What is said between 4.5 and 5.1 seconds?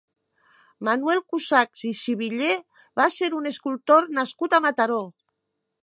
a Mataró.